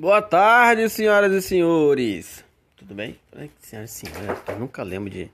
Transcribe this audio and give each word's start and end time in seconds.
Boa 0.00 0.22
tarde, 0.22 0.88
senhoras 0.88 1.30
e 1.30 1.42
senhores. 1.42 2.42
Tudo 2.74 2.94
bem? 2.94 3.20
Senhoras 3.58 3.90
e 3.90 4.06
senhores, 4.06 4.42
eu 4.48 4.58
nunca 4.58 4.82
lembro 4.82 5.10
de, 5.10 5.30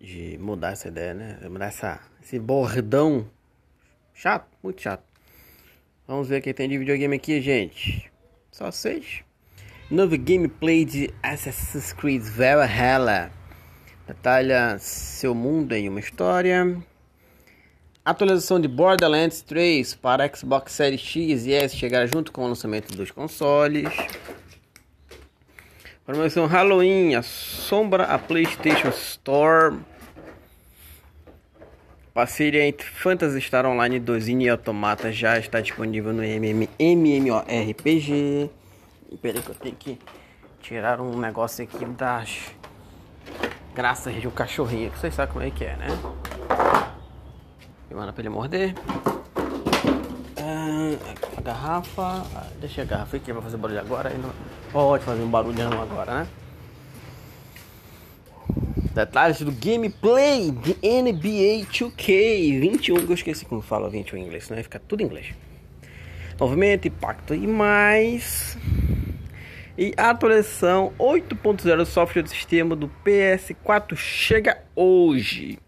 de 0.00 0.36
mudar 0.40 0.72
essa 0.72 0.88
ideia, 0.88 1.14
né? 1.14 1.38
Mudar 1.48 1.66
essa, 1.66 2.00
esse 2.20 2.36
bordão 2.40 3.30
chato, 4.12 4.48
muito 4.60 4.82
chato. 4.82 5.04
Vamos 6.04 6.26
ver 6.26 6.40
o 6.40 6.42
que 6.42 6.52
tem 6.52 6.68
de 6.68 6.76
videogame 6.76 7.14
aqui, 7.14 7.40
gente. 7.40 8.10
Só 8.50 8.72
seis. 8.72 9.22
Novo 9.88 10.18
gameplay 10.18 10.84
de 10.84 11.14
Assassin's 11.22 11.92
Creed 11.92 12.24
Valhalla. 12.24 13.30
Detalha 14.04 14.78
seu 14.80 15.32
mundo 15.32 15.74
em 15.74 15.88
uma 15.88 16.00
história. 16.00 16.76
Atualização 18.04 18.60
de 18.60 18.68
Borderlands 18.68 19.40
3 19.40 19.94
para 19.94 20.30
Xbox 20.36 20.72
Series 20.72 21.00
X 21.00 21.46
e 21.46 21.54
S 21.54 21.74
chegará 21.74 22.06
junto 22.06 22.32
com 22.32 22.44
o 22.44 22.48
lançamento 22.48 22.94
dos 22.94 23.10
consoles. 23.10 23.88
Promoção 26.04 26.44
Halloween, 26.44 27.14
assombra 27.14 28.04
a 28.04 28.18
PlayStation 28.18 28.90
Store. 28.90 29.78
Parceria 32.12 32.66
entre 32.66 32.86
Phantasy 32.86 33.40
Star 33.40 33.64
Online 33.64 33.98
2 33.98 34.28
e 34.28 34.48
Automata 34.50 35.10
já 35.10 35.38
está 35.38 35.62
disponível 35.62 36.12
no 36.12 36.22
MM, 36.22 36.68
MMORPG. 36.78 38.50
Peraí 39.22 39.40
que 39.40 39.48
eu 39.48 39.54
tenho 39.54 39.76
que 39.76 39.98
tirar 40.60 41.00
um 41.00 41.18
negócio 41.18 41.64
aqui 41.64 41.86
das 41.86 42.52
graças 43.74 44.14
de 44.20 44.28
um 44.28 44.30
cachorrinho, 44.30 44.90
que 44.90 44.98
vocês 44.98 45.14
sabem 45.14 45.32
como 45.32 45.46
é 45.46 45.50
que 45.50 45.64
é, 45.64 45.74
né? 45.76 45.86
E 47.90 47.94
manda 47.94 48.12
pra 48.12 48.22
ele 48.22 48.28
morder. 48.28 48.74
Ah, 50.36 50.96
a 51.36 51.40
garrafa. 51.40 52.24
Deixa 52.60 52.82
a 52.82 52.84
garrafa 52.84 53.16
aqui, 53.16 53.32
vai 53.32 53.42
fazer 53.42 53.56
barulho 53.56 53.80
agora. 53.80 54.10
Não 54.10 54.30
pode 54.72 55.04
fazer 55.04 55.22
um 55.22 55.30
barulhão 55.30 55.72
agora, 55.80 56.20
né? 56.20 56.26
Detalhes 58.94 59.40
do 59.40 59.50
gameplay 59.50 60.52
de 60.52 60.74
NBA 60.74 61.66
2K 61.68 62.60
21, 62.60 63.06
que 63.06 63.10
eu 63.10 63.14
esqueci 63.14 63.44
como 63.44 63.60
fala 63.60 63.90
21 63.90 64.18
em 64.18 64.22
inglês, 64.26 64.48
né? 64.50 64.62
Fica 64.62 64.78
tudo 64.78 65.02
em 65.02 65.06
inglês. 65.06 65.34
Movimento, 66.38 66.86
impacto 66.86 67.34
e 67.34 67.46
mais. 67.46 68.56
E 69.76 69.92
a 69.96 70.10
atualização 70.10 70.92
8.0 70.98 71.76
do 71.76 71.86
software 71.86 72.22
do 72.22 72.28
sistema 72.28 72.76
do 72.76 72.88
PS4 73.04 73.96
chega 73.96 74.62
hoje. 74.76 75.58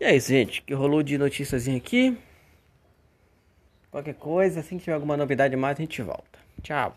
E 0.00 0.04
é 0.04 0.16
isso, 0.16 0.28
gente. 0.28 0.62
Que 0.62 0.72
rolou 0.72 1.02
de 1.02 1.18
notícias 1.18 1.68
aqui. 1.68 2.16
Qualquer 3.90 4.14
coisa, 4.14 4.60
assim 4.60 4.78
que 4.78 4.84
tiver 4.84 4.94
alguma 4.94 5.16
novidade 5.16 5.54
mais, 5.56 5.76
a 5.78 5.82
gente 5.82 6.00
volta. 6.00 6.38
Tchau. 6.62 6.96